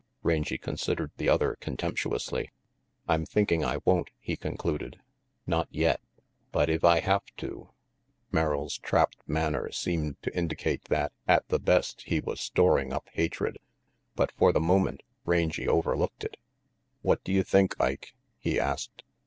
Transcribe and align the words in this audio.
Rangy 0.23 0.57
considered 0.57 1.11
the 1.17 1.29
other 1.29 1.57
contemptuously. 1.61 2.49
"I'm 3.07 3.23
thinking 3.23 3.63
I 3.63 3.81
won't," 3.85 4.09
he 4.17 4.35
concluded. 4.35 4.99
"Not 5.45 5.67
yet. 5.69 6.01
But 6.51 6.71
if 6.71 6.83
I 6.83 7.01
have 7.01 7.21
to!" 7.37 7.69
Merrill's 8.31 8.79
trapped 8.79 9.17
manner 9.27 9.71
seemed 9.71 10.19
to 10.23 10.35
indicate 10.35 10.85
that, 10.85 11.11
at 11.27 11.47
the 11.49 11.59
best, 11.59 12.01
he 12.07 12.19
was 12.19 12.41
storing 12.41 12.91
up 12.91 13.09
hatred. 13.13 13.59
But 14.15 14.31
for 14.31 14.51
the 14.51 14.59
moment, 14.59 15.01
Rangy 15.23 15.67
overlooked 15.67 16.23
it. 16.23 16.37
"What 17.03 17.23
do 17.23 17.31
you 17.31 17.43
think, 17.43 17.79
Ike?" 17.79 18.15
he 18.39 18.59
asked. 18.59 19.03